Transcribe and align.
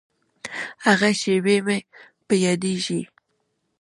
هغه 0.85 1.09
شېبې 1.19 1.57
مې 1.65 1.77
په 2.27 2.33
یادیږي. 2.45 3.01